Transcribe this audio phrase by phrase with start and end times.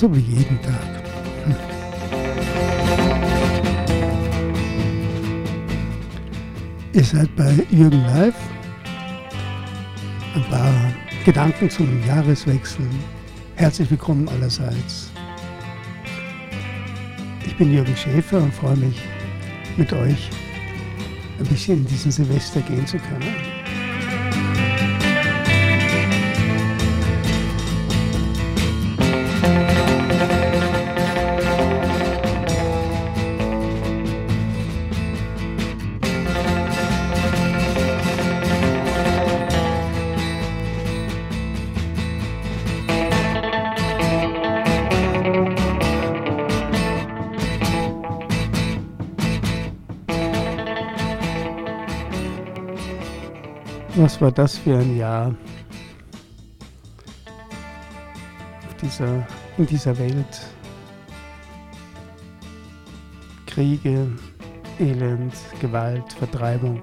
[0.00, 1.02] So wie jeden Tag.
[6.94, 8.34] Ihr seid bei Jürgen Live.
[10.34, 10.72] Ein paar
[11.26, 12.86] Gedanken zum Jahreswechsel.
[13.56, 15.10] Herzlich willkommen allerseits.
[17.44, 19.02] Ich bin Jürgen Schäfer und freue mich,
[19.76, 20.30] mit euch
[21.38, 23.49] ein bisschen in diesen Silvester gehen zu können.
[54.02, 55.34] Was war das für ein Jahr
[58.66, 59.26] auf dieser,
[59.58, 60.40] in dieser Welt?
[63.44, 64.10] Kriege,
[64.78, 66.82] Elend, Gewalt, Vertreibung.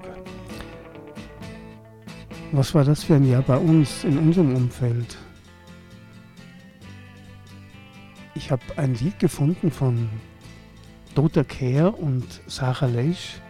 [2.52, 5.18] Was war das für ein Jahr bei uns, in unserem Umfeld?
[8.36, 10.08] Ich habe ein Lied gefunden von
[11.16, 13.40] Dota Kehr und Sarah Leisch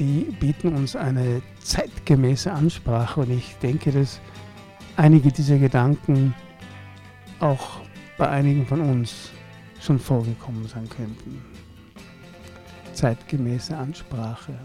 [0.00, 4.18] die bieten uns eine zeitgemäße Ansprache und ich denke, dass
[4.96, 6.34] einige dieser Gedanken
[7.38, 7.80] auch
[8.16, 9.30] bei einigen von uns
[9.80, 11.44] schon vorgekommen sein könnten.
[12.94, 14.58] Zeitgemäße Ansprache.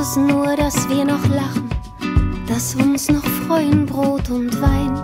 [0.00, 1.68] Es nur, dass wir noch lachen,
[2.46, 4.94] dass uns noch freuen Brot und Wein,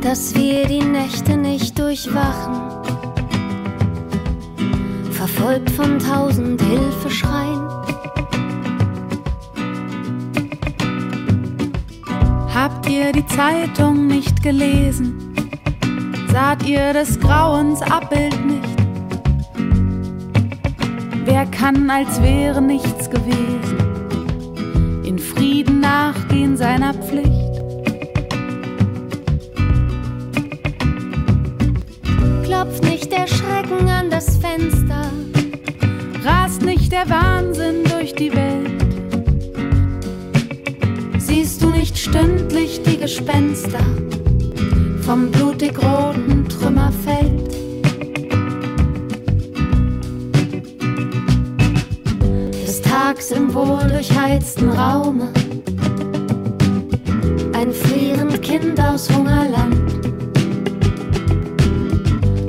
[0.00, 2.60] dass wir die Nächte nicht durchwachen,
[5.12, 7.68] verfolgt von tausend Hilfeschreien.
[12.52, 15.32] Habt ihr die Zeitung nicht gelesen?
[16.32, 18.67] Saht ihr des Grauens Abbild nicht?
[21.30, 23.76] Wer kann, als wäre nichts gewesen,
[25.04, 27.28] in Frieden nachgehen seiner Pflicht?
[32.44, 35.10] Klopft nicht der Schrecken an das Fenster,
[36.24, 38.86] rast nicht der Wahnsinn durch die Welt.
[41.18, 43.84] Siehst du nicht stündlich die Gespenster
[45.02, 47.37] vom blutig roten Trümmerfeld?
[53.08, 55.32] Tags im wohldurchheizten Raume.
[57.54, 60.04] Ein frierend Kind aus Hungerland.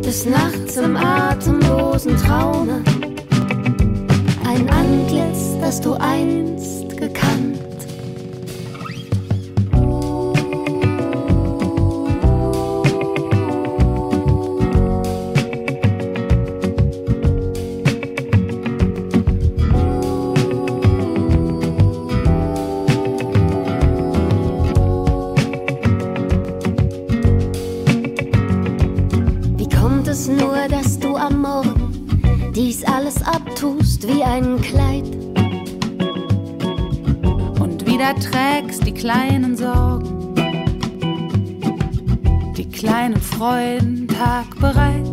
[0.06, 2.84] Des Nachts im atemlosen Traume.
[4.46, 7.59] Ein Antlitz, das du einst gekannt.
[39.00, 40.36] Kleinen Sorgen,
[42.58, 45.06] die kleinen Freuden tagbereit.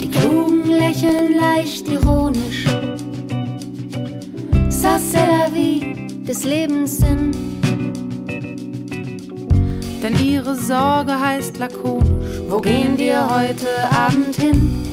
[0.00, 2.66] Die klugen lächeln leicht ironisch,
[4.68, 7.32] ça c'est la vie des Lebens Sinn.
[10.00, 14.87] Denn ihre Sorge heißt lakonisch, wo gehen wir heute Abend hin?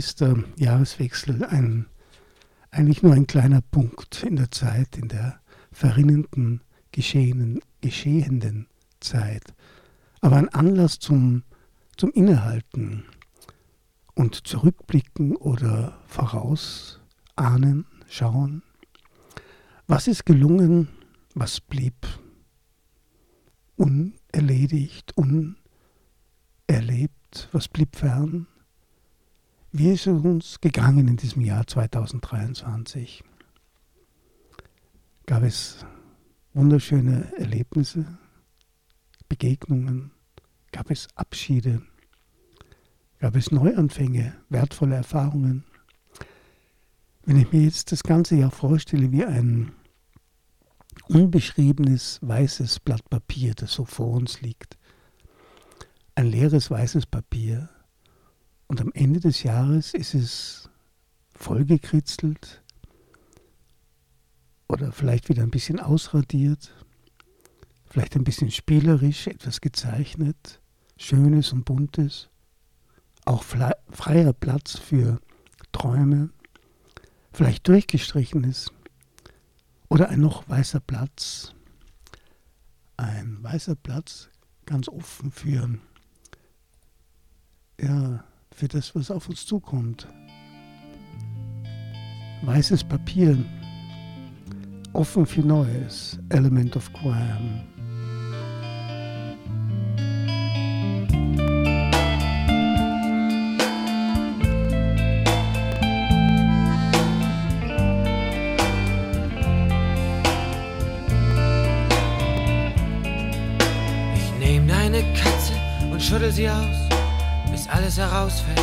[0.00, 1.84] Ja, Silvester, Jahreswechsel, ein,
[2.70, 5.42] eigentlich nur ein kleiner Punkt in der Zeit, in der
[5.72, 8.66] verrinnenden, geschehenen, geschehenden
[9.00, 9.52] Zeit.
[10.22, 11.42] Aber ein Anlass zum,
[11.98, 13.04] zum Innehalten
[14.14, 18.62] und zurückblicken oder vorausahnen, schauen.
[19.86, 20.88] Was ist gelungen,
[21.34, 22.06] was blieb
[23.76, 25.58] unerledigt, unerlebt,
[27.52, 28.46] was blieb fern?
[29.72, 33.22] Wie ist es uns gegangen in diesem Jahr 2023?
[35.26, 35.86] Gab es
[36.54, 38.18] wunderschöne Erlebnisse,
[39.28, 40.10] Begegnungen?
[40.72, 41.82] Gab es Abschiede?
[43.20, 45.62] Gab es Neuanfänge, wertvolle Erfahrungen?
[47.22, 49.70] Wenn ich mir jetzt das ganze Jahr vorstelle wie ein
[51.06, 54.78] unbeschriebenes weißes Blatt Papier, das so vor uns liegt,
[56.16, 57.68] ein leeres weißes Papier,
[58.70, 60.70] und am Ende des Jahres ist es
[61.34, 62.62] vollgekritzelt
[64.68, 66.72] oder vielleicht wieder ein bisschen ausradiert,
[67.86, 70.60] vielleicht ein bisschen spielerisch, etwas gezeichnet,
[70.96, 72.28] Schönes und Buntes,
[73.24, 75.18] auch freier Platz für
[75.72, 76.30] Träume,
[77.32, 78.70] vielleicht durchgestrichenes
[79.88, 81.56] oder ein noch weißer Platz,
[82.96, 84.28] ein weißer Platz
[84.64, 85.76] ganz offen für
[87.80, 88.24] ja,
[88.60, 90.06] für das, was auf uns zukommt.
[92.42, 93.38] Weißes Papier,
[94.92, 97.64] offen für Neues, Element of Crime.
[114.14, 115.54] Ich nehme deine Katze
[115.90, 116.79] und schüttel sie aus
[117.80, 118.60] alles herausfällt,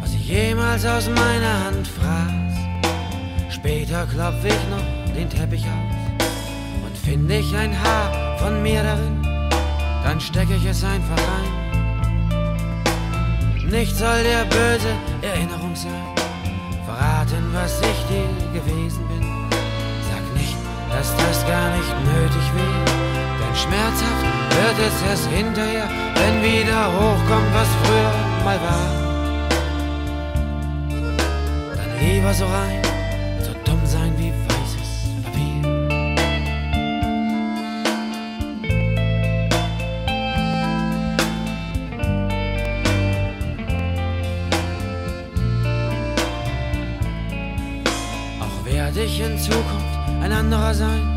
[0.00, 2.54] was ich jemals aus meiner Hand fraß.
[3.48, 6.26] Später klopf ich noch den Teppich aus
[6.84, 9.22] und finde ich ein Haar von mir darin,
[10.02, 11.52] dann stecke ich es einfach ein.
[13.70, 16.06] Nicht soll der böse Erinnerung sein,
[16.86, 19.22] verraten, was ich dir gewesen bin.
[20.10, 20.56] Sag nicht,
[20.90, 22.95] dass das gar nicht nötig wäre
[23.56, 28.12] Schmerzhaft wird es erst hinterher, wenn wieder hochkommt, was früher
[28.44, 28.90] mal war.
[31.76, 32.82] Dann lieber so rein,
[33.42, 35.62] so dumm sein wie weißes Papier.
[48.40, 51.15] Auch werde ich in Zukunft ein anderer sein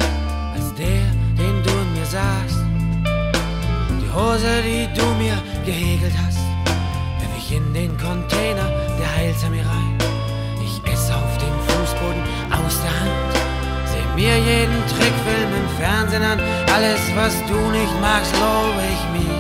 [14.30, 16.40] mir jeden Trickfilm im Fernsehen an.
[16.74, 19.40] Alles, was du nicht magst, lobe ich mir.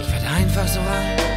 [0.00, 1.33] Ich werde einfach so rein,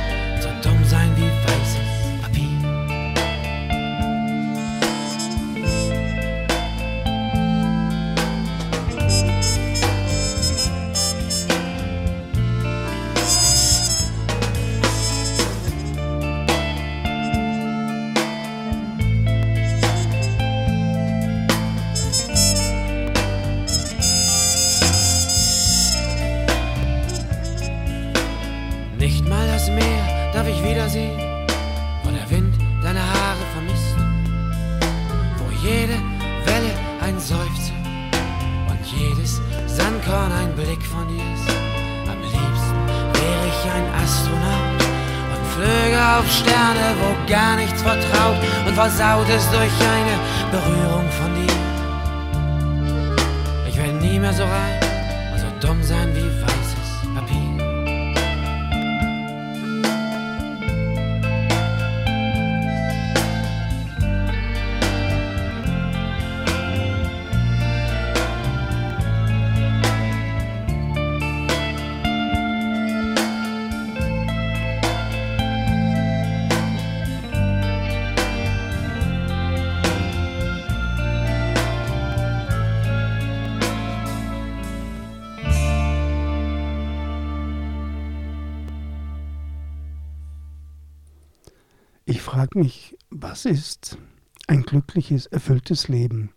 [93.38, 94.00] was ist
[94.48, 96.32] ein glückliches, erfülltes Leben?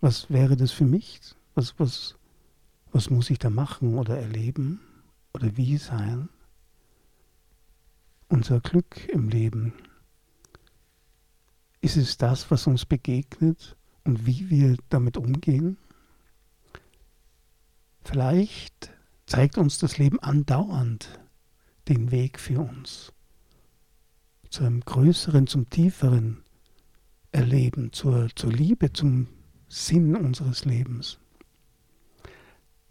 [0.00, 1.20] Was wäre das für mich?
[1.54, 2.16] Was, was,
[2.90, 4.80] was muss ich da machen oder erleben
[5.34, 6.30] oder wie sein
[8.28, 9.74] unser Glück im Leben?
[11.82, 15.76] Ist es das, was uns begegnet und wie wir damit umgehen?
[18.04, 18.90] Vielleicht
[19.26, 21.20] zeigt uns das Leben andauernd
[21.88, 23.12] den Weg für uns
[24.56, 26.42] zu einem größeren, zum tieferen
[27.30, 29.28] Erleben, zur, zur Liebe, zum
[29.68, 31.18] Sinn unseres Lebens.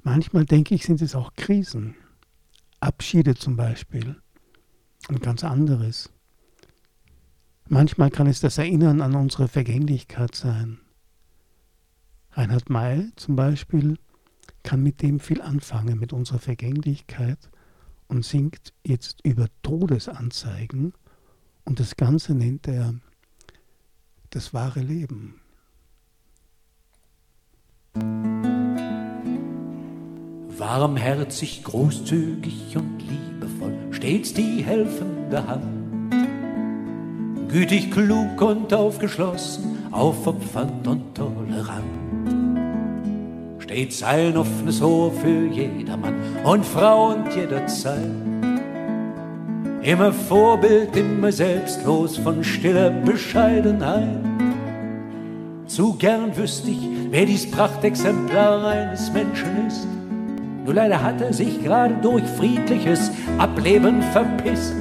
[0.04, 1.96] Manchmal denke ich, sind es auch Krisen,
[2.82, 4.16] Abschiede zum Beispiel,
[5.08, 6.12] ein ganz anderes.
[7.68, 10.78] Manchmal kann es das Erinnern an unsere Vergänglichkeit sein.
[12.34, 13.98] Reinhard May zum Beispiel
[14.62, 17.50] kann mit dem viel anfangen, mit unserer Vergänglichkeit
[18.08, 20.94] und singt jetzt über Todesanzeigen
[21.66, 22.94] und das Ganze nennt er
[24.30, 25.42] das wahre Leben.
[30.58, 36.12] Warmherzig, großzügig und liebevoll, stets die helfende Hand.
[37.50, 42.06] Gütig, klug und aufgeschlossen, aufopfernd und tolerant
[43.76, 48.35] stets ein offenes Ohr für jedermann und Frau und jederzeit.
[49.86, 54.18] Immer Vorbild, immer selbstlos von stiller Bescheidenheit.
[55.68, 59.88] Zu gern wüsste ich, wer dies Prachtexemplar eines Menschen ist.
[60.66, 64.74] Nur leider hat er sich gerade durch friedliches Ableben verpisst.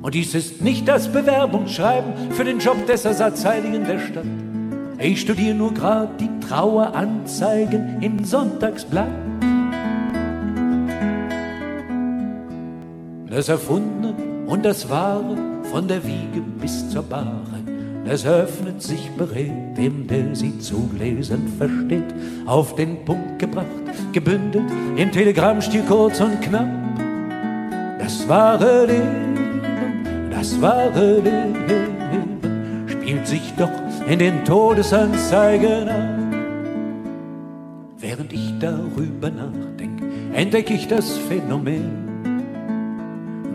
[0.00, 4.24] Und dies ist nicht das Bewerbungsschreiben für den Job des Ersatzheiligen der Stadt.
[5.00, 9.25] Ich studiere nur grad die Traueranzeigen im Sonntagsblatt.
[13.36, 14.14] Das Erfundene
[14.46, 17.60] und das Wahre von der Wiege bis zur Bahre,
[18.06, 22.14] das öffnet sich beredt dem, der sie zu lesen versteht.
[22.46, 23.66] Auf den Punkt gebracht,
[24.14, 24.64] gebündelt,
[24.96, 26.66] im Telegrammstil kurz und knapp.
[27.98, 29.60] Das wahre Leben,
[30.30, 33.68] das wahre Leben spielt sich doch
[34.08, 36.34] in den Todesanzeigen an.
[37.98, 42.05] Während ich darüber nachdenke, entdecke ich das Phänomen,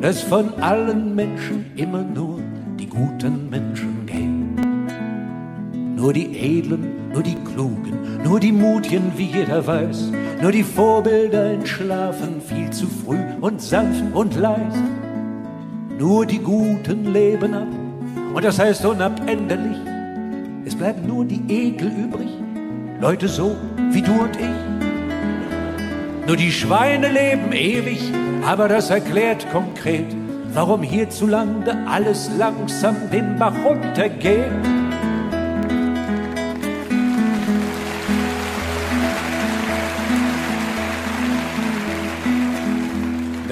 [0.02, 2.40] dass von allen Menschen immer nur
[2.80, 4.56] die guten Menschen gehen.
[5.96, 7.94] Nur die Edlen, nur die Klugen,
[8.24, 14.04] nur die Mutigen, wie jeder weiß, nur die Vorbilder entschlafen viel zu früh und sanft
[14.14, 14.84] und leise.
[16.00, 17.68] Nur die Guten leben ab,
[18.34, 19.78] und das heißt unabänderlich
[20.64, 22.30] es bleiben nur die Ekel übrig,
[23.00, 23.56] Leute so
[23.92, 24.48] wie du und ich.
[26.28, 28.00] Nur die Schweine leben ewig,
[28.46, 30.06] aber das erklärt konkret,
[30.54, 34.52] warum hierzulande alles langsam den Bach runtergeht.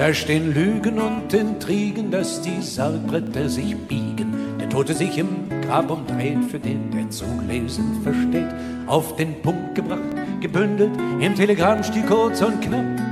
[0.00, 5.28] Da stehen Lügen und Intrigen, dass die Sargbretter sich biegen, der Tote sich im
[5.60, 8.48] Grab umdreht, für den, der zu lesen versteht.
[8.86, 10.00] Auf den Punkt gebracht,
[10.40, 13.09] gebündelt, im Telegrammstil kurz und knapp.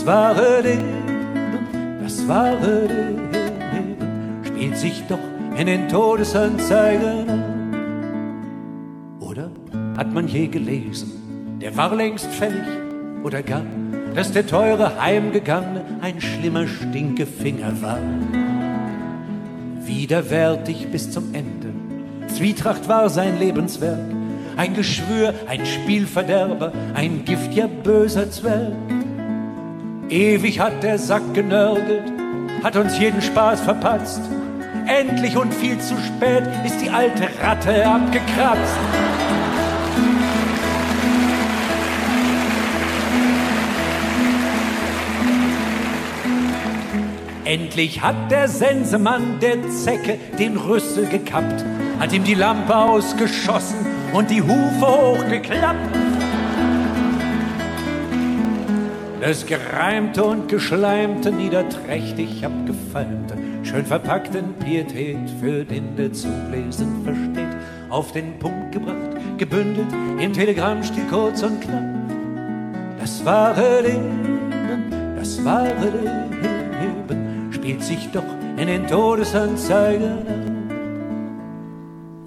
[0.00, 3.98] Das wahre Leben, das wahre Leben
[4.42, 5.18] spielt sich doch
[5.58, 7.44] in den Todesanzeigen an.
[9.20, 9.50] Oder
[9.98, 12.64] hat man je gelesen, der war längst fällig
[13.22, 13.60] oder gar,
[14.14, 17.98] dass der teure Heimgegangene ein schlimmer Stinkefinger war
[19.84, 21.74] widerwärtig bis zum Ende.
[22.28, 24.00] Zwietracht war sein Lebenswerk,
[24.56, 28.72] ein Geschwür, ein Spielverderber, ein Gift, ja böser Zwerg.
[30.10, 32.12] Ewig hat der Sack genörgelt,
[32.64, 34.20] hat uns jeden Spaß verpatzt.
[34.88, 38.76] Endlich und viel zu spät ist die alte Ratte abgekratzt.
[47.44, 51.64] Endlich hat der Sensemann der Zecke den Rüssel gekappt,
[52.00, 56.19] hat ihm die Lampe ausgeschossen und die Hufe hochgeklappt.
[59.20, 67.56] Das gereimte und geschleimte, niederträchtig abgefeimte, schön verpackt Pietät, für den der Zulesen versteht,
[67.90, 71.84] auf den Punkt gebracht, gebündelt, im Telegrammstil kurz und knapp.
[72.98, 78.24] Das wahre Leben, das wahre Leben spielt sich doch
[78.56, 80.70] in den Todesanzeigen an.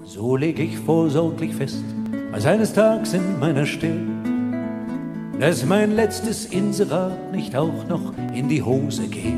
[0.04, 1.84] So leg ich vorsorglich fest,
[2.30, 4.13] als eines Tages in meiner Stirn,
[5.40, 9.34] dass mein letztes Inserat nicht auch noch in die Hose geht.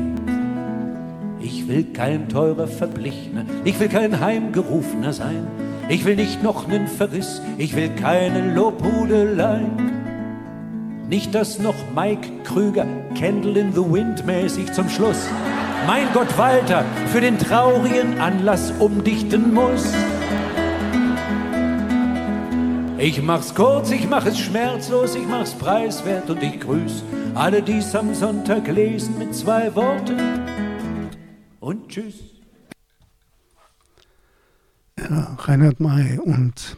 [1.39, 5.47] Ich will kein teurer Verblichener, ich will kein Heimgerufener sein,
[5.89, 9.61] ich will nicht noch nen Verriss, ich will keine Lobhudelei.
[11.09, 12.85] Nicht, dass noch Mike Krüger
[13.17, 15.27] Candle in the Wind mäßig zum Schluss
[15.87, 19.93] mein Gott Walter für den traurigen Anlass umdichten muss.
[22.99, 27.03] Ich mach's kurz, ich mach es schmerzlos, ich mach's preiswert und ich grüß
[27.35, 30.17] alle, die's am Sonntag lesen mit zwei Worten
[31.59, 32.15] und tschüss.
[34.97, 36.77] Ja, Reinhard May und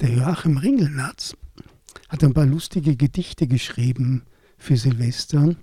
[0.00, 1.34] der Joachim Ringelnatz
[2.10, 4.24] hat ein paar lustige Gedichte geschrieben
[4.58, 5.56] für Silvester.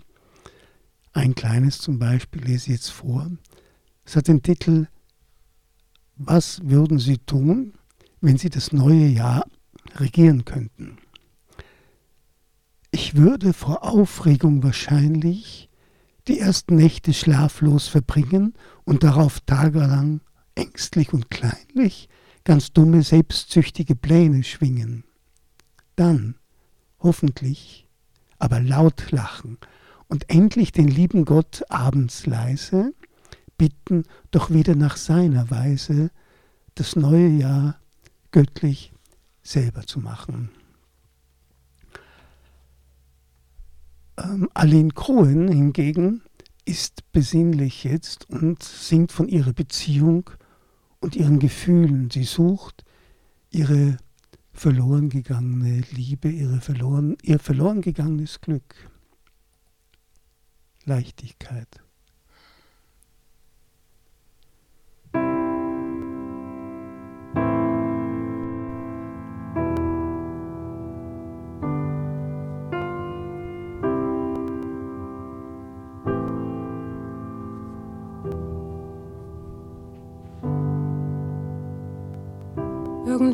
[1.14, 3.30] Ein kleines zum Beispiel lese ich jetzt vor.
[4.06, 4.88] Es hat den Titel
[6.16, 7.76] Was würden Sie tun,
[8.22, 9.46] wenn Sie das neue Jahr
[9.96, 10.98] regieren könnten?
[12.92, 15.70] Ich würde vor Aufregung wahrscheinlich
[16.28, 18.54] die ersten Nächte schlaflos verbringen
[18.86, 20.22] und darauf tagelang
[20.56, 22.08] ängstlich und kleinlich
[22.44, 25.04] ganz dumme, selbstsüchtige Pläne schwingen.
[25.96, 26.36] Dann,
[27.00, 27.88] hoffentlich,
[28.40, 29.58] aber laut lachen
[30.08, 32.94] und endlich den lieben Gott abends leise
[33.58, 36.12] bitten, doch wieder nach seiner Weise
[36.76, 37.80] das neue Jahr
[38.32, 38.93] göttlich
[39.44, 40.50] selber zu machen.
[44.18, 46.22] Ähm, Aline Cohen hingegen
[46.66, 50.30] ist besinnlich jetzt und singt von ihrer Beziehung
[51.00, 52.10] und ihren Gefühlen.
[52.10, 52.86] Sie sucht
[53.50, 53.98] ihre
[54.54, 58.90] verloren gegangene Liebe, ihre verloren, ihr verloren gegangenes Glück.
[60.86, 61.83] Leichtigkeit.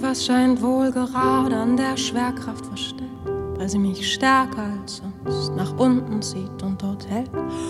[0.09, 3.11] Irgendwas scheint wohl gerade an der Schwerkraft verstellt,
[3.57, 7.29] weil sie mich stärker als sonst nach unten zieht und dort hält.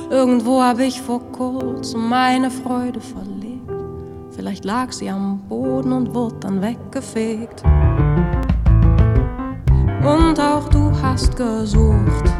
[0.09, 3.69] Irgendwo habe ich vor kurzem meine Freude verlegt.
[4.31, 7.61] Vielleicht lag sie am Boden und wurde dann weggefegt.
[10.01, 12.33] Und auch du hast gesucht,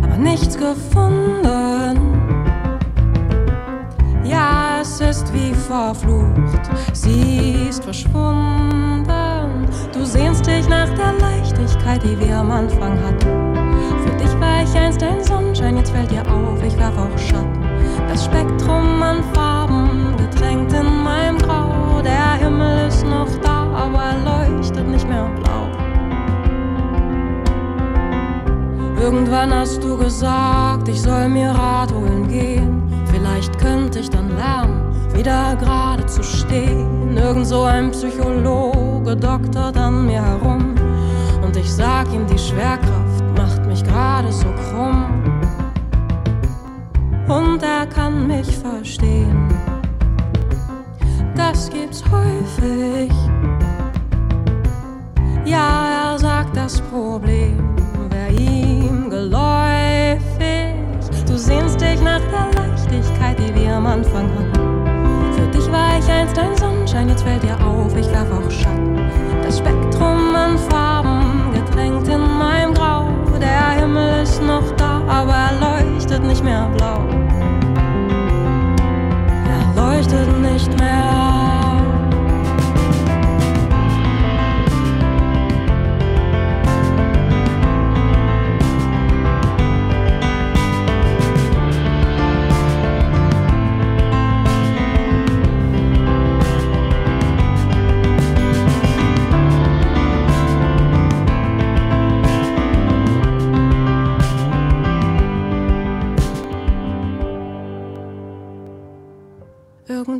[0.00, 1.98] aber nichts gefunden.
[4.24, 6.60] Ja, es ist wie verflucht,
[6.92, 9.66] sie ist verschwunden.
[9.94, 13.56] Du sehnst dich nach der Leichtigkeit, die wir am Anfang hatten.
[14.04, 17.64] Für dich war ich einst ein Sonnenschein, jetzt fällt dir auf, ich warf auch Schatten.
[18.08, 22.02] Das Spektrum an Farben getränkt in meinem Grau.
[22.02, 25.66] Der Himmel ist noch da, aber leuchtet nicht mehr blau.
[29.00, 32.83] Irgendwann hast du gesagt, ich soll mir Rat holen gehen.
[33.24, 37.16] Vielleicht könnte ich dann lernen, wieder gerade zu stehen.
[37.16, 40.74] Irgend so ein Psychologe doktert an mir herum.
[41.42, 45.06] Und ich sag ihm, die Schwerkraft macht mich gerade so krumm.
[47.26, 49.48] Und er kann mich verstehen.
[51.34, 53.10] Das gibt's häufig.
[55.46, 57.74] Ja, er sagt, das Problem
[58.10, 60.74] wäre ihm geläufig.
[61.26, 65.32] Du sehnst dich nach der Leichtigkeit, die wir am Anfang hatten.
[65.32, 68.98] Für dich war ich einst ein Sonnenschein, jetzt fällt dir auf, ich werf auch Schatten.
[69.42, 73.08] Das Spektrum an Farben, getränkt in meinem Grau.
[73.40, 77.00] Der Himmel ist noch da, aber er leuchtet nicht mehr blau.
[79.48, 81.33] Er leuchtet nicht mehr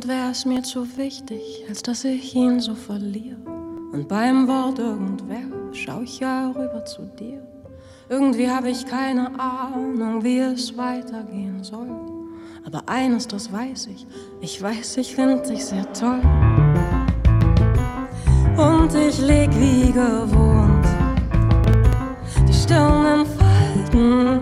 [0.03, 3.37] es mir zu wichtig, als dass ich ihn so verliere.
[3.93, 7.41] Und beim Wort irgendwer schau ich ja rüber zu dir.
[8.09, 11.87] Irgendwie habe ich keine Ahnung, wie es weitergehen soll.
[12.65, 14.05] Aber eines, das weiß ich,
[14.41, 16.21] ich weiß, ich finde dich sehr toll.
[18.57, 20.85] Und ich leg wie gewohnt
[22.47, 24.41] die Stirn in Falten.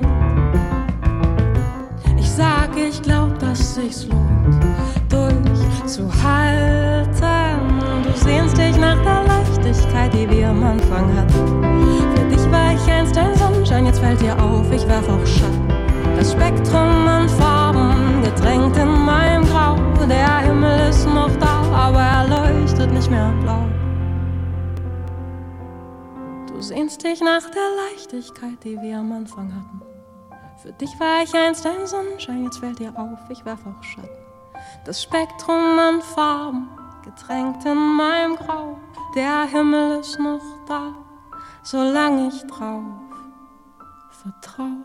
[2.18, 4.23] Ich sag, ich glaub, dass sich's lohnt
[5.94, 7.80] zu halten.
[8.04, 11.62] Du sehnst dich nach der Leichtigkeit, die wir am Anfang hatten.
[12.16, 15.68] Für dich war ich einst ein Sonnenschein, jetzt fällt dir auf, ich werf auch Schatten.
[16.18, 19.76] Das Spektrum an Farben, getränkt in meinem Grau.
[20.10, 23.64] Der Himmel ist noch da, aber er leuchtet nicht mehr blau.
[26.48, 29.82] Du sehnst dich nach der Leichtigkeit, die wir am Anfang hatten.
[30.62, 34.23] Für dich war ich einst ein Sonnenschein, jetzt fällt dir auf, ich werf auch Schatten.
[34.86, 36.68] Das Spektrum an Farben,
[37.06, 38.78] getränkt in meinem Grau.
[39.16, 40.94] Der Himmel ist noch da,
[41.64, 42.84] solange ich drauf
[44.12, 44.84] vertraue.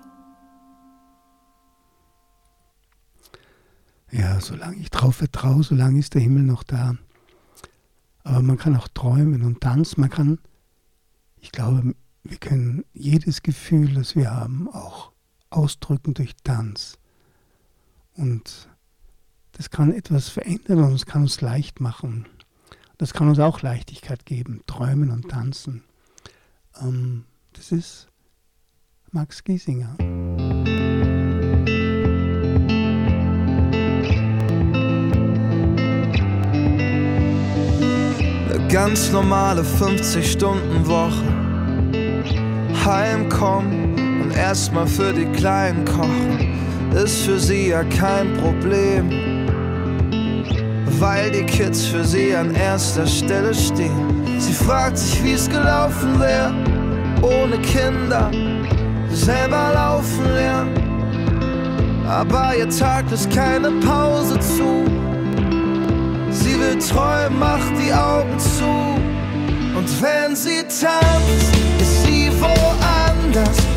[4.13, 6.95] Ja, solange ich drauf vertraue, solange ist der Himmel noch da.
[8.23, 10.01] Aber man kann auch träumen und tanzen.
[10.01, 10.39] Man kann,
[11.41, 15.11] ich glaube, wir können jedes Gefühl, das wir haben, auch
[15.51, 16.99] ausdrücken durch Tanz.
[18.15, 18.69] Und
[19.59, 22.27] das kann etwas verändern und es kann uns leicht machen.
[22.97, 25.83] Das kann uns auch Leichtigkeit geben, träumen und tanzen.
[26.81, 28.07] Ähm, das ist
[29.11, 29.97] Max Giesinger.
[38.49, 41.35] Eine ganz normale 50-Stunden-Woche.
[42.85, 49.38] Heimkommen und erstmal für die Kleinen kochen, ist für sie ja kein Problem
[50.98, 54.24] weil die Kids für sie an erster Stelle stehen.
[54.38, 56.55] Sie fragt sich, wie es gelaufen wäre,
[57.22, 58.31] ohne Kinder,
[59.11, 60.88] selber laufen lernen.
[62.09, 64.85] Aber ihr Tag ist keine Pause zu.
[66.31, 68.64] Sie will träumen, macht die Augen zu.
[69.77, 73.68] Und wenn sie tanzt, ist sie woanders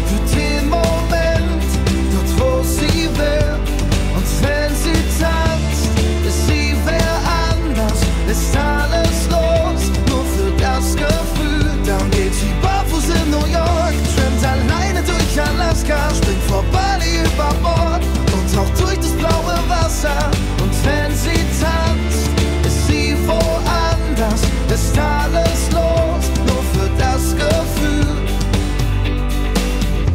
[15.82, 20.30] Alaska, springt vor Bali über Bord und taucht durch das blaue Wasser.
[20.62, 22.30] Und wenn sie tanzt,
[22.66, 24.42] ist sie woanders,
[24.74, 28.06] ist alles los, nur für das Gefühl.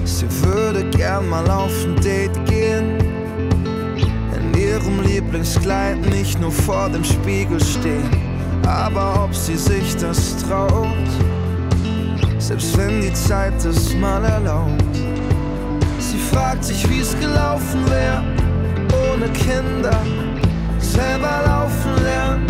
[0.05, 2.98] Sie würde gern mal auf ein Date gehen
[4.37, 8.11] in ihrem Lieblingskleid nicht nur vor dem Spiegel stehen,
[8.66, 11.09] aber ob sie sich das traut,
[12.38, 14.86] selbst wenn die Zeit es mal erlaubt.
[16.37, 18.22] Fragt sich, wie es gelaufen wäre,
[19.11, 19.99] ohne Kinder,
[20.79, 22.46] selber laufen lernen.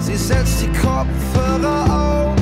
[0.00, 2.34] Sie setzt die Kopfhörer auf,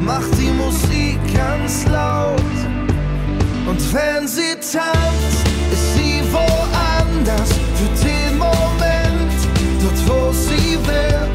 [0.00, 2.40] macht die Musik ganz laut.
[3.66, 9.36] Und wenn sie tanzt, ist sie woanders für den Moment,
[9.82, 11.28] dort wo sie will.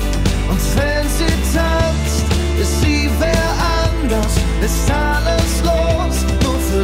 [0.49, 2.25] Und wenn sie tanzt,
[2.60, 3.51] ist sie wer
[3.86, 6.00] anders, ist alles los,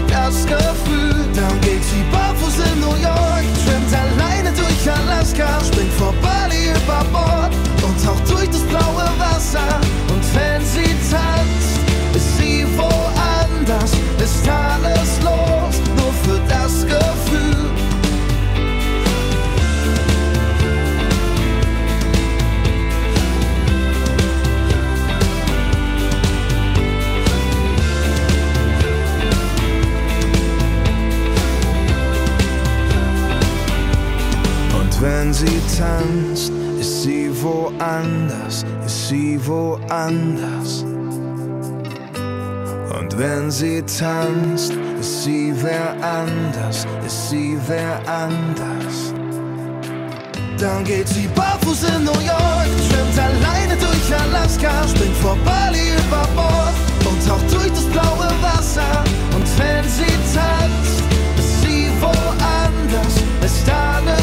[0.07, 1.25] das Gefühl.
[1.33, 7.03] Dann geht sie barfuß in New York, schwimmt alleine durch Alaska, springt vor Bali über
[7.12, 9.79] Bord und taucht durch das blaue Wasser.
[10.10, 11.79] Und wenn sie tanzt,
[12.13, 14.87] ist sie woanders, ist alles
[35.78, 40.84] tanzt, ist sie woanders, ist sie woanders.
[43.00, 49.13] Und wenn sie tanzt, ist sie wer anders, ist sie wer anders.
[50.58, 56.28] Dann geht sie barfuß in New York, schwimmt alleine durch Alaska, springt vor Bali über
[56.36, 56.74] Bord
[57.08, 59.04] und taucht durch das blaue Wasser.
[59.36, 61.04] Und wenn sie tanzt,
[61.38, 64.16] ist sie woanders, ist alles los,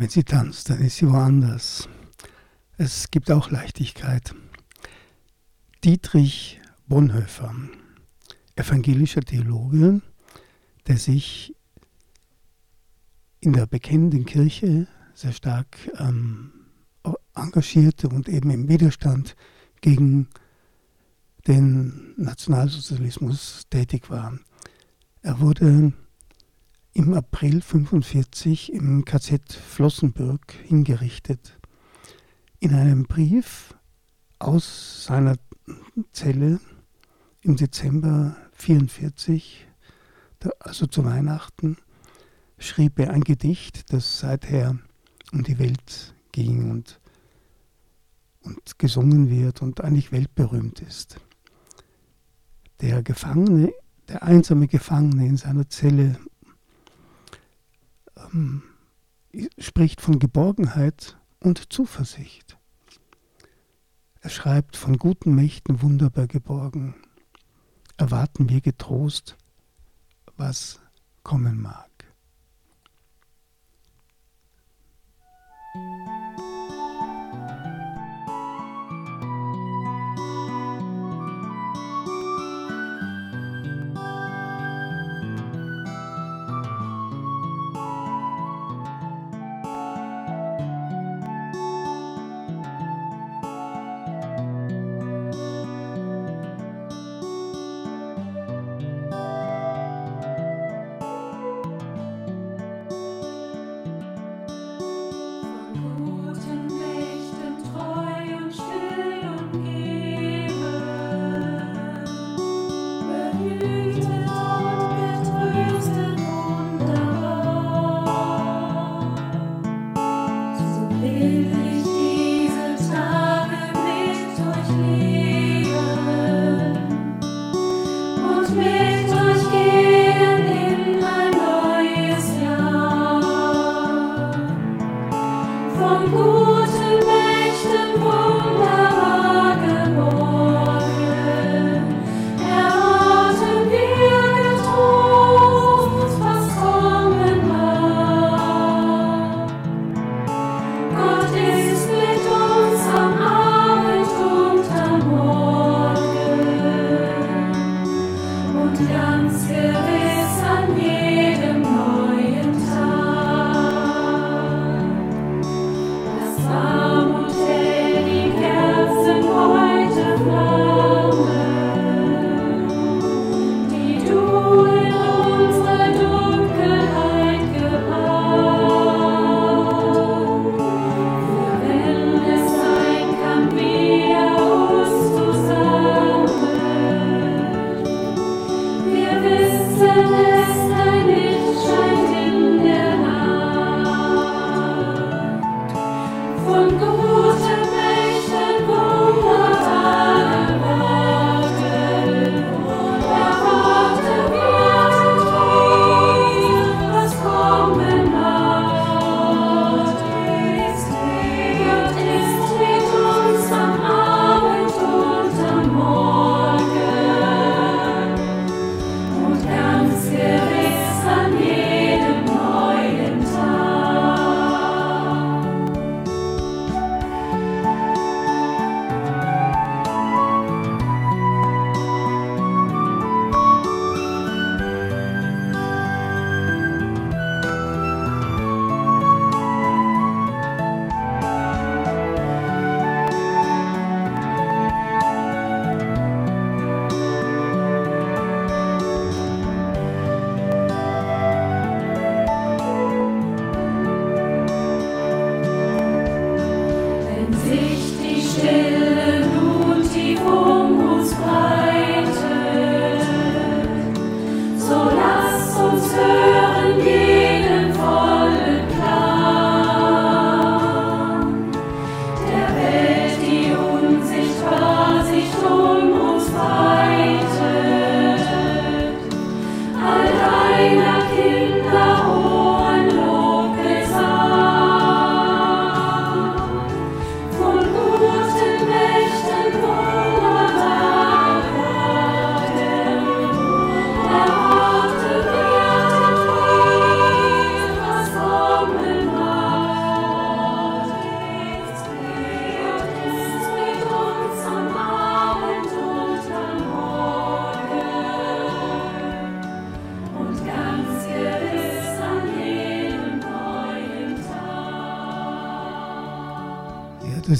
[0.00, 1.86] wenn sie tanzt, dann ist sie woanders.
[2.78, 4.34] Es gibt auch Leichtigkeit.
[5.84, 7.54] Dietrich Bonhoeffer,
[8.56, 10.00] evangelischer Theologe,
[10.86, 11.54] der sich
[13.40, 16.50] in der bekennenden Kirche sehr stark ähm,
[17.34, 19.36] engagierte und eben im Widerstand
[19.82, 20.28] gegen
[21.46, 24.38] den Nationalsozialismus tätig war.
[25.20, 25.92] Er wurde
[26.92, 31.58] im April 1945 im KZ Flossenbürg hingerichtet.
[32.58, 33.74] In einem Brief
[34.38, 35.36] aus seiner
[36.12, 36.60] Zelle
[37.42, 39.66] im Dezember 1944
[40.58, 41.76] also zu Weihnachten,
[42.58, 44.78] schrieb er ein Gedicht, das seither
[45.32, 47.00] um die Welt ging und,
[48.42, 51.20] und gesungen wird und eigentlich weltberühmt ist.
[52.80, 53.72] Der Gefangene,
[54.08, 56.18] der einsame Gefangene in seiner Zelle
[58.32, 58.62] ähm,
[59.58, 62.58] spricht von Geborgenheit und Zuversicht.
[64.20, 66.94] Er schreibt von guten Mächten wunderbar geborgen.
[67.96, 69.36] Erwarten wir getrost,
[70.36, 70.80] was
[71.22, 71.89] kommen mag.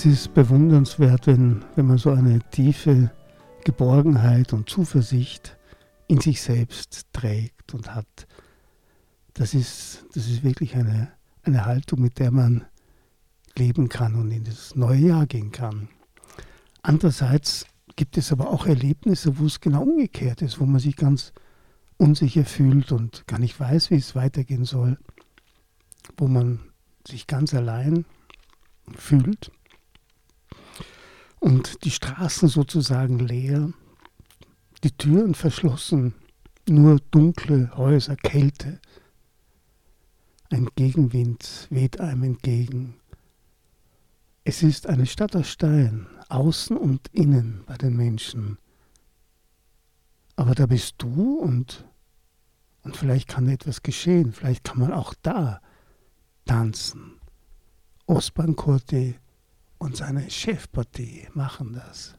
[0.00, 3.10] Es ist bewundernswert, wenn, wenn man so eine tiefe
[3.64, 5.58] Geborgenheit und Zuversicht
[6.08, 8.26] in sich selbst trägt und hat.
[9.34, 12.64] Das ist, das ist wirklich eine, eine Haltung, mit der man
[13.58, 15.90] leben kann und in das neue Jahr gehen kann.
[16.80, 21.34] Andererseits gibt es aber auch Erlebnisse, wo es genau umgekehrt ist, wo man sich ganz
[21.98, 24.96] unsicher fühlt und gar nicht weiß, wie es weitergehen soll,
[26.16, 26.60] wo man
[27.06, 28.06] sich ganz allein
[28.96, 29.50] fühlt
[31.40, 33.72] und die Straßen sozusagen leer,
[34.84, 36.14] die Türen verschlossen,
[36.68, 38.78] nur dunkle Häuser, Kälte.
[40.50, 43.00] Ein Gegenwind weht einem entgegen.
[44.44, 48.58] Es ist eine Stadt aus Stein, außen und innen bei den Menschen.
[50.36, 51.84] Aber da bist du und,
[52.82, 55.60] und vielleicht kann etwas geschehen, vielleicht kann man auch da
[56.46, 57.20] tanzen.
[58.06, 59.16] Osman Kurti
[59.80, 62.14] und seine Chefpartie machen das.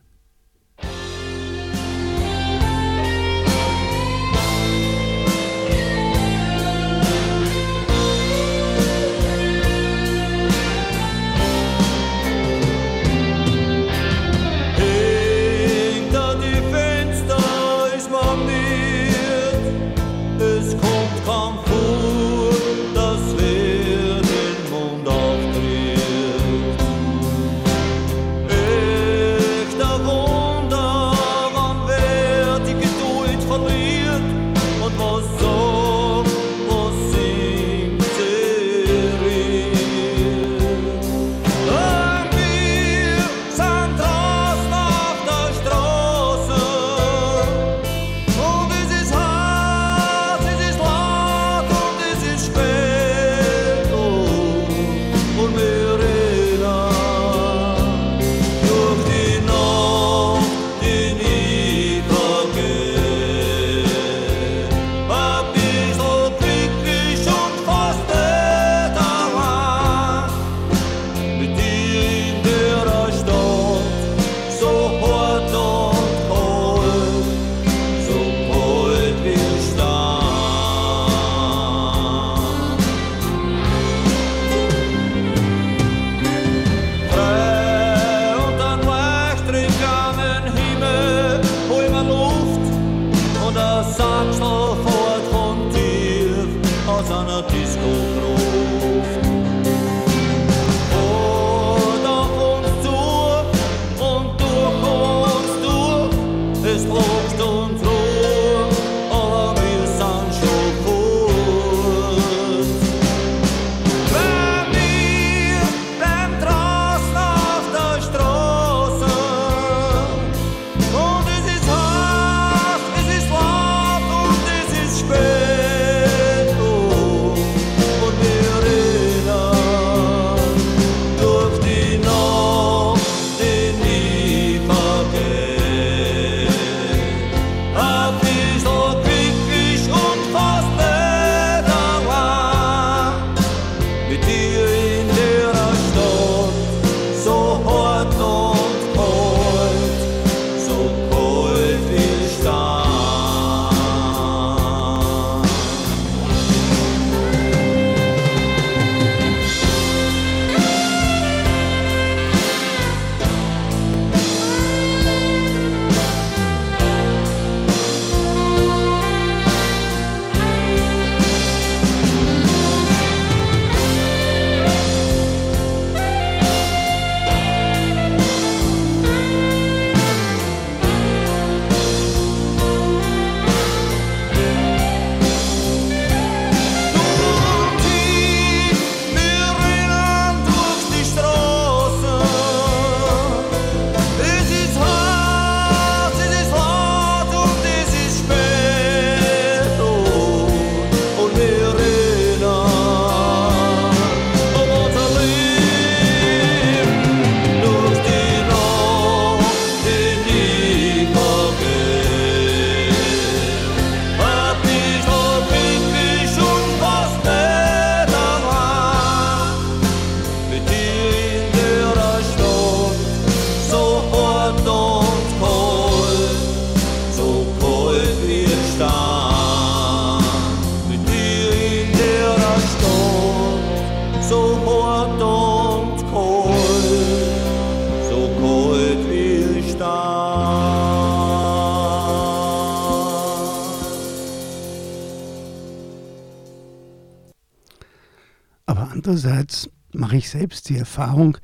[249.12, 251.38] Andererseits mache ich selbst die Erfahrung,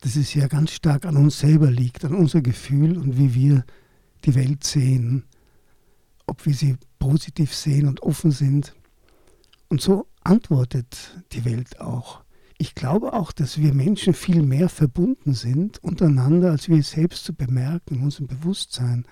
[0.00, 3.64] dass es ja ganz stark an uns selber liegt, an unser Gefühl und wie wir
[4.24, 5.24] die Welt sehen,
[6.28, 8.76] ob wir sie positiv sehen und offen sind.
[9.66, 12.22] Und so antwortet die Welt auch.
[12.58, 17.34] Ich glaube auch, dass wir Menschen viel mehr verbunden sind untereinander, als wir selbst zu
[17.34, 19.04] bemerken in unserem Bewusstsein.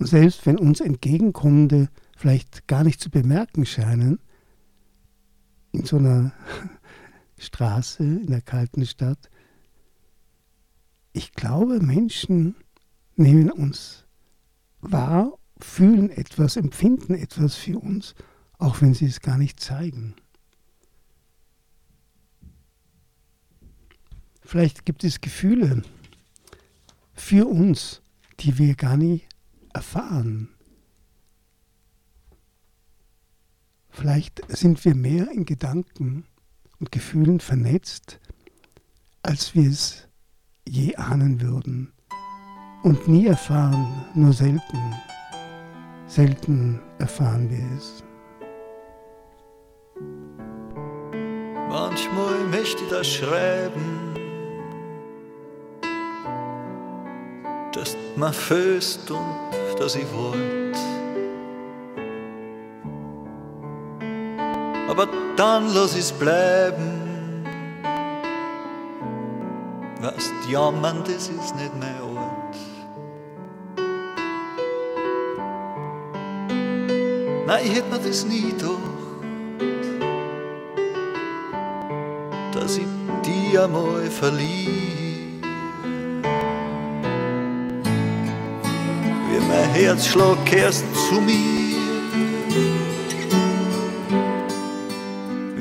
[0.00, 4.18] Und selbst wenn uns entgegenkommende vielleicht gar nicht zu bemerken scheinen,
[5.70, 6.32] in so einer
[7.40, 9.30] Straße in der kalten Stadt,
[11.12, 12.54] ich glaube, Menschen
[13.16, 14.04] nehmen uns
[14.80, 18.14] wahr, fühlen etwas, empfinden etwas für uns,
[18.58, 20.14] auch wenn sie es gar nicht zeigen.
[24.42, 25.82] Vielleicht gibt es Gefühle
[27.12, 28.02] für uns,
[28.40, 29.22] die wir gar nie
[29.72, 30.48] erfahren.
[33.90, 36.24] Vielleicht sind wir mehr in Gedanken
[36.80, 38.18] und Gefühlen vernetzt,
[39.22, 40.08] als wir es
[40.66, 41.92] je ahnen würden
[42.82, 44.94] und nie erfahren, nur selten.
[46.06, 48.02] Selten erfahren wir es.
[51.68, 54.10] Manchmal möchte ich das schreiben
[57.72, 59.24] dass man föst und
[59.78, 60.76] dass ich wollt.
[64.90, 67.44] Aber dann lass es bleiben.
[70.00, 72.56] Was jammern, das ist nicht mehr alt.
[77.46, 78.70] Nein, ich hätte mir das nie gedacht,
[82.52, 82.86] dass ich
[83.24, 84.90] die einmal verliere.
[89.48, 91.59] mein Herzschlag kehrst zu mir.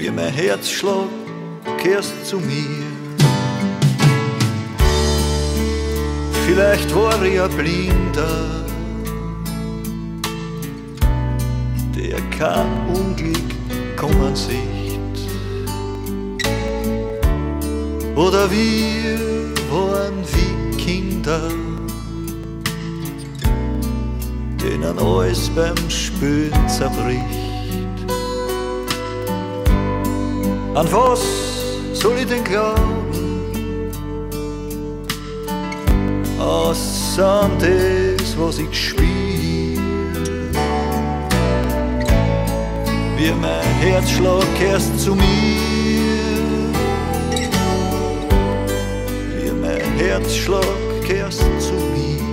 [0.09, 1.07] Wie mein Herzschlag
[1.77, 2.83] kehrst zu mir.
[6.47, 8.65] Vielleicht war ich ein Blinder,
[11.95, 13.37] der kein Unglück
[13.97, 15.19] kommen sieht.
[18.15, 21.49] Oder wir waren wie Kinder
[24.63, 27.38] denen alles beim Spülen zerbricht.
[30.79, 31.19] An was
[31.91, 33.91] soll ich denn glauben?
[36.39, 39.77] Außer an das, was ich spiel.
[43.17, 45.25] Wie mein Herzschlag kehrst zu mir.
[49.35, 50.63] Wie mein Herzschlag
[51.05, 52.23] kehrst zu mir.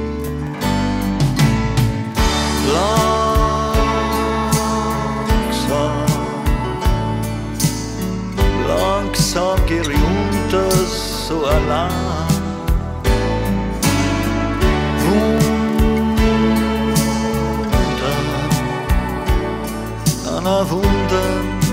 [2.72, 3.15] Langsam,
[9.36, 11.90] ich unter so allein.
[17.84, 18.16] Wunder,
[20.38, 21.28] an ein Wunder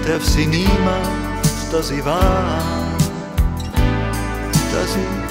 [0.05, 1.07] darf sie niemand,
[1.72, 2.61] dass ich war,
[4.74, 5.22] dass ich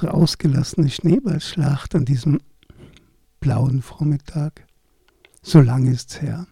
[0.00, 2.40] unsere ausgelassene Schneeballschlacht an diesem
[3.38, 4.66] blauen Vormittag.
[5.42, 6.46] So lange ist's her.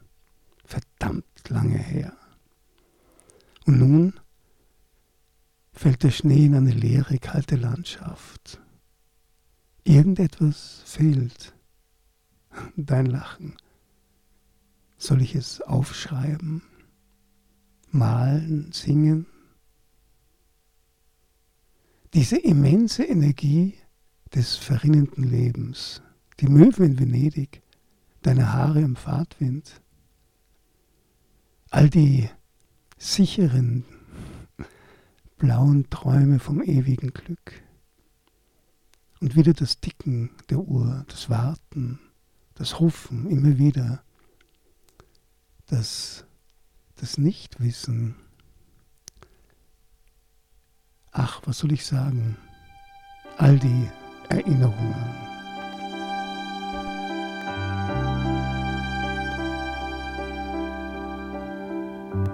[0.67, 2.13] Verdammt lange her.
[3.65, 4.21] Und nun
[5.73, 8.61] fällt der Schnee in eine leere, kalte Landschaft.
[9.83, 11.55] Irgendetwas fehlt.
[12.77, 13.57] Dein Lachen.
[14.99, 16.61] Soll ich es aufschreiben,
[17.93, 19.25] malen, singen?
[22.19, 23.75] Diese immense Energie
[24.35, 26.03] des verrinnenden Lebens,
[26.41, 27.63] die Möwen in Venedig,
[28.23, 29.81] deine Haare im Fahrtwind,
[31.71, 32.29] all die
[32.97, 33.85] sicheren,
[35.37, 37.63] blauen Träume vom ewigen Glück.
[39.21, 42.01] Und wieder das Ticken der Uhr, das Warten,
[42.57, 44.03] das Rufen immer wieder,
[45.67, 46.25] das,
[46.97, 48.17] das Nichtwissen.
[51.13, 52.37] Ach, was soll ich sagen?
[53.39, 53.89] All die
[54.29, 54.95] Erinnerungen.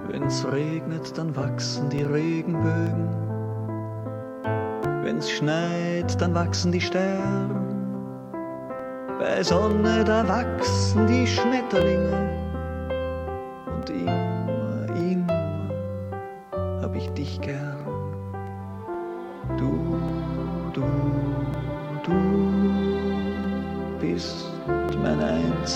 [0.09, 3.09] Wenn's regnet, dann wachsen die Regenbögen.
[5.03, 7.61] Wenn's schneit, dann wachsen die Sterne.
[9.19, 12.29] Bei Sonne, da wachsen die Schmetterlinge.
[13.67, 15.35] Und immer, immer
[16.81, 17.54] hab ich dich gern.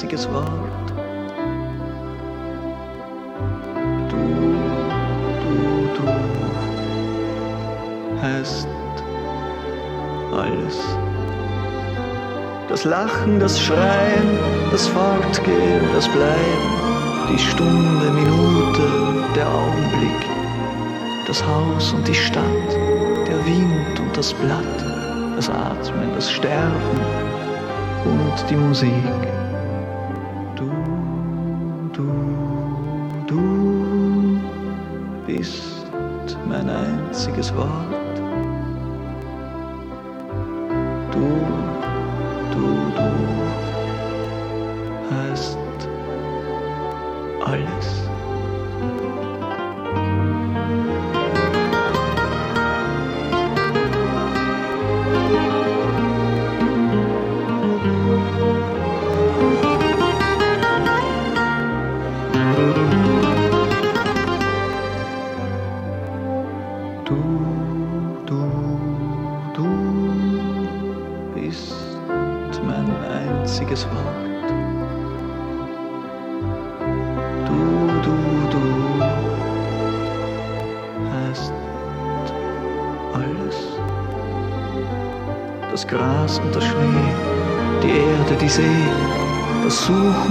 [0.10, 0.46] Einziges Wort.
[8.22, 8.68] heißt
[10.34, 10.78] alles.
[12.68, 14.38] Das Lachen, das Schreien,
[14.72, 16.70] das Fortgehen, das Bleiben,
[17.32, 18.84] die Stunde, Minute,
[19.36, 20.26] der Augenblick,
[21.28, 22.70] das Haus und die Stadt,
[23.26, 24.86] der Wind und das Blatt,
[25.38, 27.00] das Atmen, das Sterben
[28.04, 29.39] und die Musik.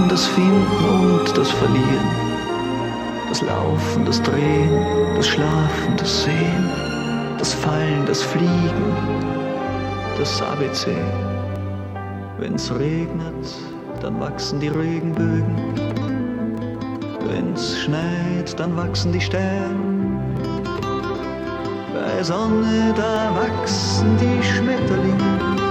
[0.09, 2.09] Das Finden und das Verlieren,
[3.29, 6.69] das Laufen, das Drehen, das Schlafen, das Sehen,
[7.37, 8.93] das Fallen, das Fliegen,
[10.17, 10.93] das ABC.
[12.37, 13.47] Wenn's regnet,
[14.01, 15.55] dann wachsen die Regenbögen.
[17.27, 19.75] Wenn's schneit, dann wachsen die Sterne.
[21.93, 25.68] Bei Sonne, da wachsen die Schmetterlinge.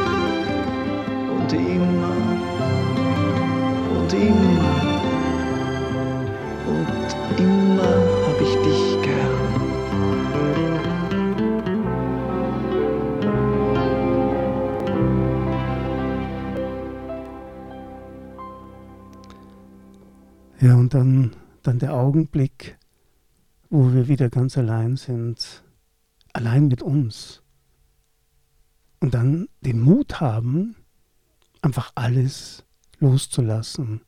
[22.08, 22.78] Augenblick,
[23.68, 25.62] wo wir wieder ganz allein sind,
[26.32, 27.42] allein mit uns.
[28.98, 30.74] Und dann den Mut haben,
[31.60, 32.64] einfach alles
[32.98, 34.00] loszulassen,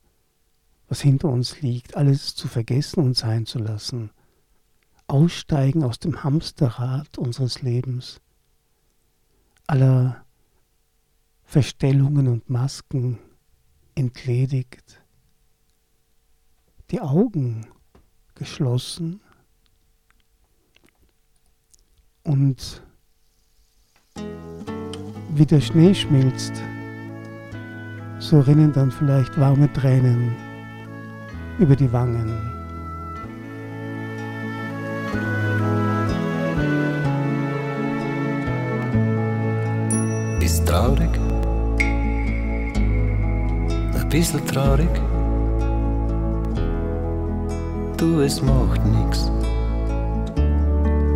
[0.89, 4.11] was hinter uns liegt, alles zu vergessen und sein zu lassen,
[5.07, 8.23] aussteigen aus dem Hamsterrad unseres Lebens,
[9.67, 10.25] aller
[11.45, 13.19] Verstellungen und Masken
[13.95, 15.03] entledigt,
[16.91, 17.67] die Augen
[18.41, 19.21] geschlossen
[22.25, 22.83] und
[25.35, 26.55] wie der Schnee schmilzt,
[28.19, 30.35] so rinnen dann vielleicht warme Tränen
[31.59, 32.31] über die Wangen.
[40.41, 41.11] Ist traurig,
[43.93, 45.10] ein bisschen traurig.
[48.01, 49.31] Du, es macht nix.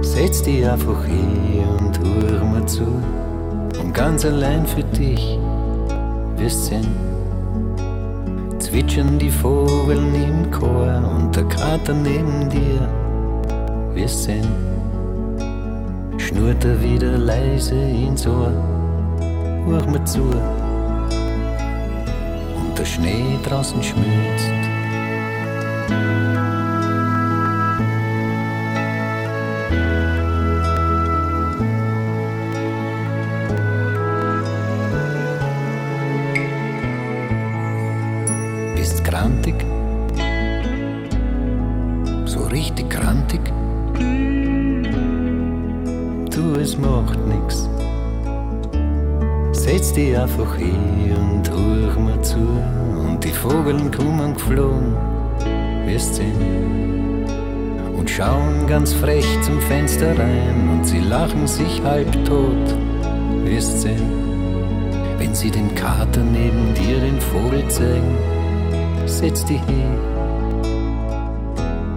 [0.02, 2.84] Setz dich einfach hier und hör mir zu.
[3.80, 5.38] Und ganz allein für dich
[6.36, 6.86] wirst sehen.
[8.58, 12.86] Zwitschern die Vogeln im Chor und der Krater neben dir,
[13.94, 14.52] wirst sehen.
[16.18, 18.52] Schnurrt er wieder leise ins Ohr,
[19.66, 20.20] hör mir zu.
[22.60, 24.73] Und der Schnee draußen schmilzt.
[50.54, 52.38] Einfach hin und hör mir zu.
[52.38, 54.96] Und die Vogeln kommen geflogen,
[55.86, 57.24] wirst sehen.
[57.96, 62.76] Und schauen ganz frech zum Fenster rein und sie lachen sich halb tot,
[63.44, 64.24] wirst sehen.
[65.18, 68.18] Wenn sie dem Kater neben dir den Vogel zeigen,
[69.06, 69.98] setz dich hin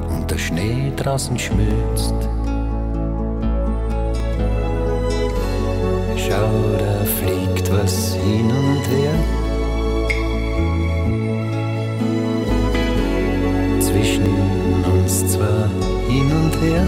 [0.09, 2.15] und der Schnee draußen schmilzt.
[6.15, 9.15] Schau, da fliegt was hin und her.
[13.79, 14.25] Zwischen
[14.93, 15.69] uns zwar
[16.07, 16.85] hin und her.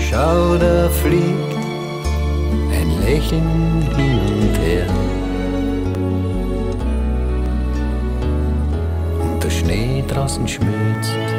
[0.00, 1.54] Schau, da fliegt
[2.72, 4.86] ein Lächeln hin und her.
[9.20, 11.37] Und der Schnee draußen schmilzt.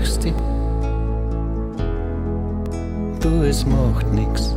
[0.00, 0.32] Fürchst dich?
[3.20, 4.56] Du, es macht nix.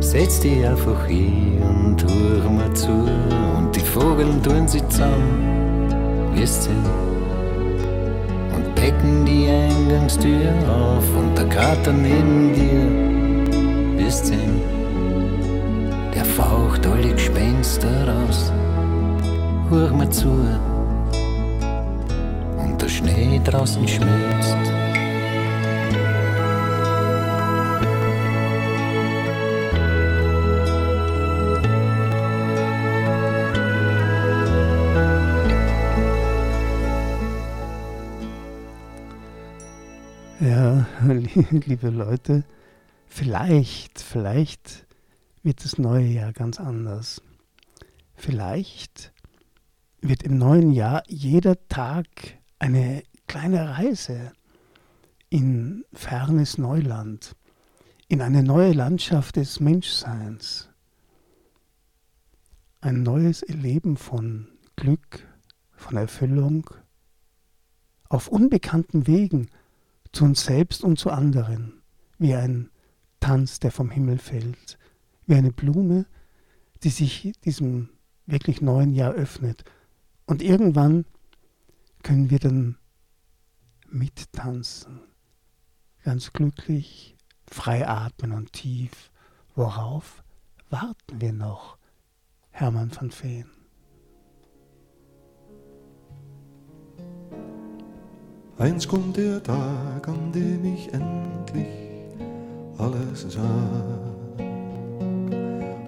[0.00, 2.90] Setz dich einfach hin und hör mir zu.
[2.90, 5.88] Und die Vogeln tun sich zusammen,
[6.34, 6.84] wirst sehen.
[8.54, 11.16] Und decken die Eingangstür auf.
[11.16, 14.60] Und der Kater neben dir, wirst sehen.
[16.14, 18.52] Der faucht alle Gespenster raus.
[19.70, 20.28] Hör mir zu.
[23.44, 24.56] Draußen schmilzt.
[40.40, 40.86] Ja,
[41.50, 42.44] liebe Leute,
[43.06, 44.86] vielleicht, vielleicht
[45.42, 47.20] wird das neue Jahr ganz anders.
[48.14, 49.12] Vielleicht
[50.00, 52.06] wird im neuen Jahr jeder Tag
[52.58, 54.32] eine kleine Reise
[55.30, 57.34] in fernes Neuland,
[58.08, 60.68] in eine neue Landschaft des Menschseins.
[62.80, 65.26] Ein neues Erleben von Glück,
[65.72, 66.70] von Erfüllung,
[68.08, 69.48] auf unbekannten Wegen
[70.12, 71.82] zu uns selbst und zu anderen,
[72.18, 72.70] wie ein
[73.20, 74.78] Tanz, der vom Himmel fällt,
[75.26, 76.06] wie eine Blume,
[76.82, 77.88] die sich diesem
[78.26, 79.64] wirklich neuen Jahr öffnet.
[80.26, 81.06] Und irgendwann
[82.02, 82.76] können wir dann
[83.94, 85.00] mittanzen,
[86.02, 87.16] ganz glücklich,
[87.48, 89.10] frei atmen und tief.
[89.54, 90.24] Worauf
[90.68, 91.78] warten wir noch,
[92.50, 93.50] Hermann van Veen?
[98.58, 101.68] Einst kommt der Tag, an dem ich endlich
[102.78, 104.14] alles sah.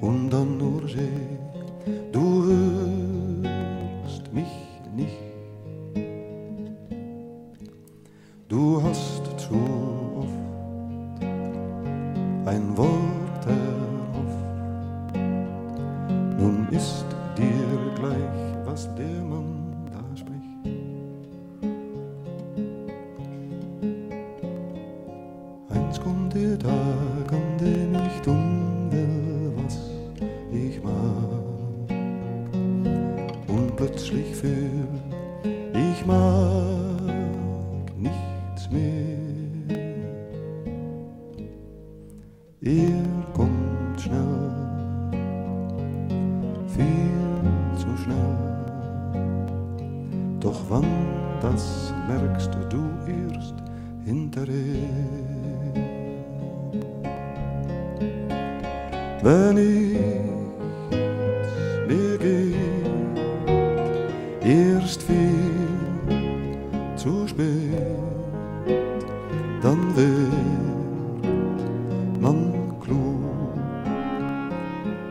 [0.01, 1.39] Und dann nur seh,
[2.13, 2.66] du hörst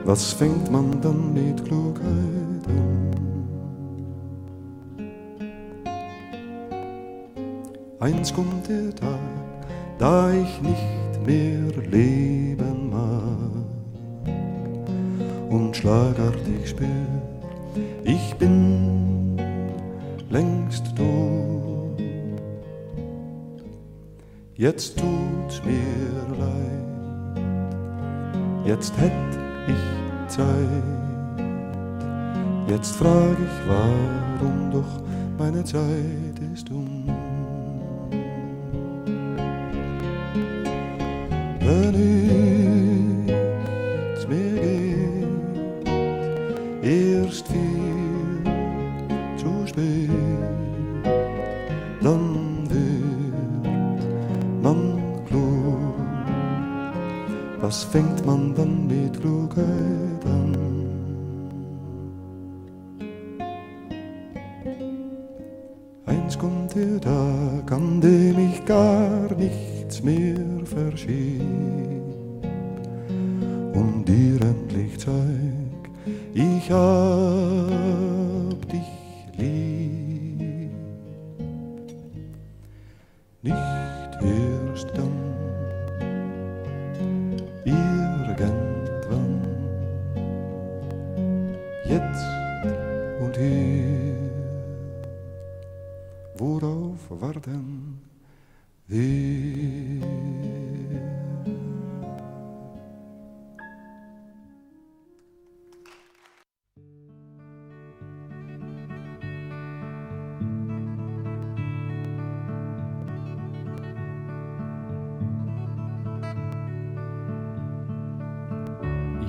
[0.06, 3.10] Was fängt man dann mit Klugheit an?
[7.99, 9.18] Eins kommt der Tag,
[9.97, 13.66] da ich nicht mehr leben mag
[15.49, 16.88] und schlagartig spür,
[18.03, 19.36] ich bin
[20.30, 21.99] längst tot.
[24.53, 27.39] Jetzt tut's mir leid,
[28.68, 31.05] jetzt hätt ich Zeit,
[32.68, 35.03] Jetzt frag ich, warum doch
[35.38, 37.07] meine Zeit ist um.
[41.59, 42.24] Wenn nichts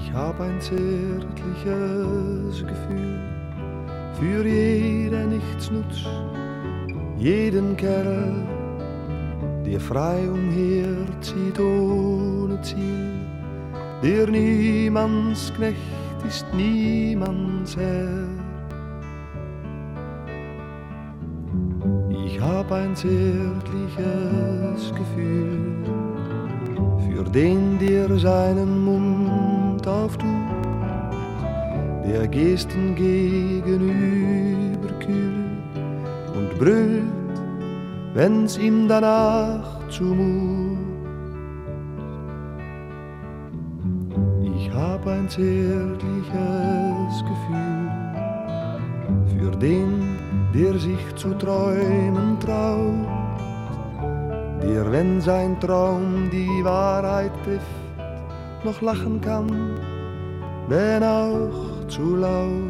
[0.07, 3.19] Ich hab ein zärtliches Gefühl
[4.13, 6.05] für jeden Nichtsnutz,
[7.19, 8.33] jeden Kerl,
[9.67, 13.15] der frei umherzieht ohne Ziel,
[14.03, 15.77] der niemands Knecht
[16.27, 18.29] ist, niemands Herr.
[22.25, 25.83] Ich hab ein zärtliches Gefühl
[27.09, 29.16] für den, der seinen Mund
[29.87, 30.29] auftut,
[32.05, 35.45] der Gesten gegenüber kühl
[36.35, 37.41] und brüllt,
[38.15, 40.79] wenn's ihm danach zumut.
[44.57, 47.91] Ich hab ein zärtliches Gefühl
[49.39, 50.19] für den,
[50.55, 53.07] der sich zu träumen traut,
[54.63, 57.86] der, wenn sein Traum die Wahrheit trifft,
[58.67, 59.49] noch lachen kann,
[60.69, 62.66] wenn auch zu laut.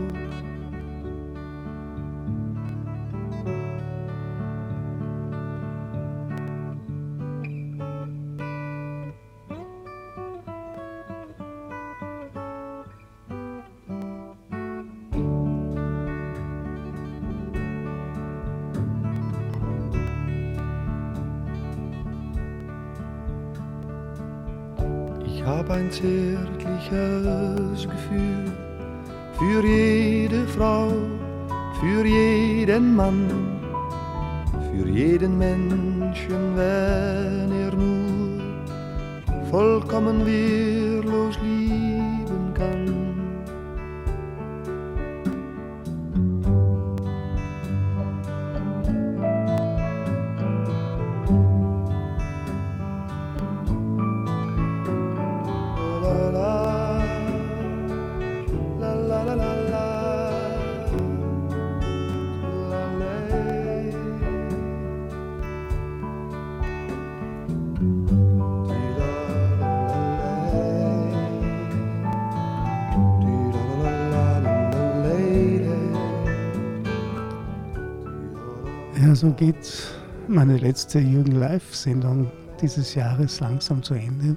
[79.27, 79.89] So geht
[80.29, 84.37] meine letzte Jürgen Live-Sendung dieses Jahres langsam zu Ende.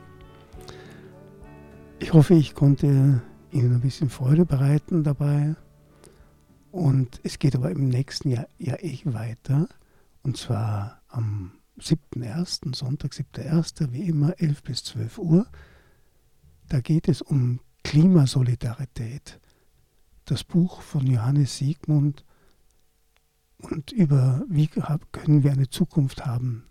[1.99, 3.21] Ich hoffe, ich konnte
[3.51, 5.55] Ihnen ein bisschen Freude bereiten dabei.
[6.71, 9.69] Und es geht aber im nächsten Jahr ja eh weiter.
[10.23, 15.45] Und zwar am 7.1., Sonntag, 7.1., wie immer, 11 bis 12 Uhr.
[16.67, 19.39] Da geht es um Klimasolidarität.
[20.25, 22.25] Das Buch von Johannes Siegmund
[23.61, 26.65] und über wie können wir eine Zukunft haben.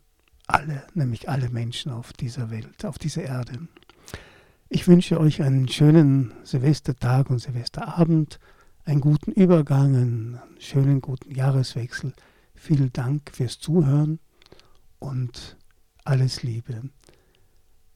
[0.46, 3.68] Alle, nämlich alle Menschen auf dieser Welt, auf dieser Erde.
[4.70, 8.38] Ich wünsche euch einen schönen Silvestertag und Silvesterabend,
[8.84, 12.14] einen guten Übergang, einen schönen guten Jahreswechsel.
[12.54, 14.18] Vielen Dank fürs Zuhören
[14.98, 15.56] und
[16.04, 16.90] alles Liebe.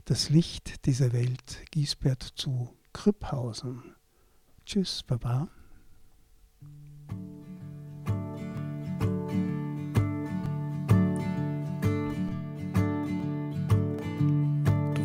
[0.04, 3.94] Das Licht dieser Welt, Giesbert zu Krüpphausen.
[4.66, 5.48] Tschüss, Baba.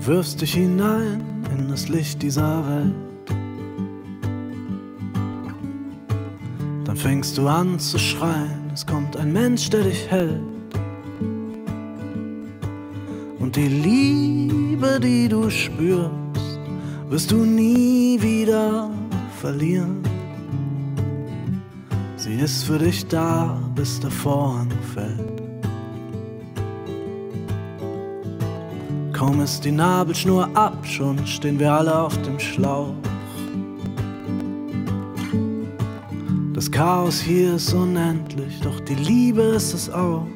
[0.08, 2.94] Wirfst dich hinein in das Licht dieser Welt.
[6.86, 10.42] Dann fängst du an zu schreien, es kommt ein Mensch, der dich hält.
[13.40, 16.60] Und die Liebe, die du spürst,
[17.10, 18.90] wirst du nie wieder
[19.42, 20.02] verlieren.
[22.16, 25.47] Sie ist für dich da, bis der Vorhang fällt.
[29.18, 32.94] Kaum ist die Nabelschnur ab, schon stehen wir alle auf dem Schlauch.
[36.54, 40.28] Das Chaos hier ist unendlich, doch die Liebe ist es auch.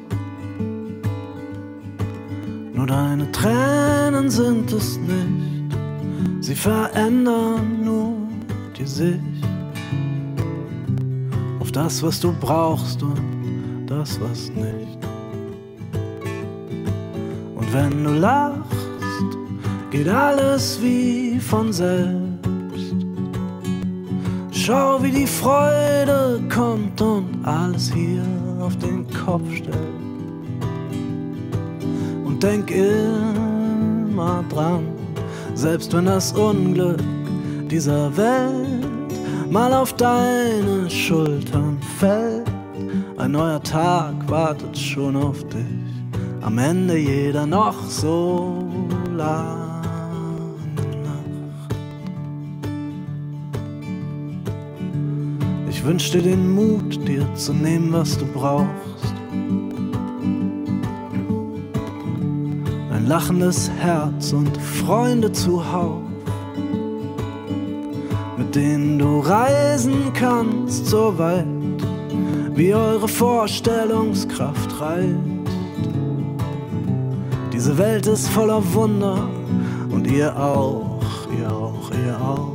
[2.74, 5.76] Nur deine Tränen sind es nicht,
[6.40, 8.16] sie verändern nur
[8.76, 9.20] die Sicht
[11.60, 14.98] auf das, was du brauchst und das, was nicht.
[17.54, 18.61] Und wenn du lachst,
[19.92, 22.96] geht alles wie von selbst.
[24.50, 28.24] Schau, wie die Freude kommt und alles hier
[28.58, 29.76] auf den Kopf stellt.
[32.24, 34.86] Und denk immer dran,
[35.54, 37.02] selbst wenn das Unglück
[37.70, 39.10] dieser Welt
[39.50, 42.50] mal auf deine Schultern fällt,
[43.18, 45.92] ein neuer Tag wartet schon auf dich,
[46.40, 48.64] am Ende jeder noch so
[49.14, 49.61] lang.
[55.82, 59.14] Ich wünsch dir den Mut, dir zu nehmen, was du brauchst.
[62.92, 66.00] Ein lachendes Herz und Freunde zuhauf,
[68.38, 71.46] mit denen du reisen kannst, so weit
[72.54, 75.18] wie eure Vorstellungskraft reicht.
[77.52, 79.28] Diese Welt ist voller Wunder
[79.90, 81.00] und ihr auch,
[81.36, 82.52] ihr auch, ihr auch.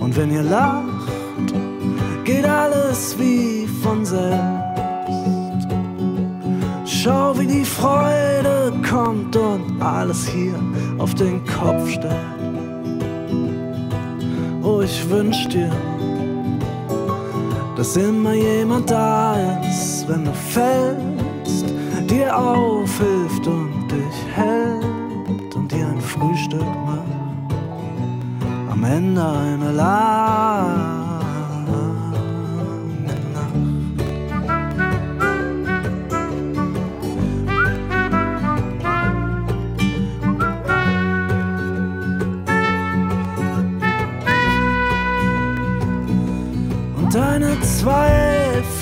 [0.00, 0.93] Und wenn ihr lacht,
[2.24, 4.34] geht alles wie von selbst.
[6.86, 10.54] Schau, wie die Freude kommt und alles hier
[10.98, 12.14] auf den Kopf stellt.
[14.62, 15.70] Oh, ich wünsch dir,
[17.76, 19.36] dass immer jemand da
[19.68, 21.66] ist, wenn du fällst,
[22.08, 27.04] dir aufhilft und dich hält und dir ein Frühstück macht.
[28.70, 30.93] Am Ende eine Lage.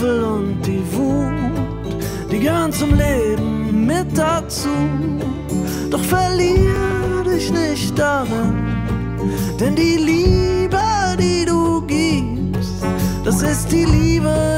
[0.03, 4.69] Zweifel und die Wut, die gehören zum Leben mit dazu.
[5.91, 8.55] Doch verlier dich nicht darin,
[9.61, 10.81] denn die Liebe,
[11.19, 12.83] die du gibst,
[13.25, 14.52] das ist die Liebe, die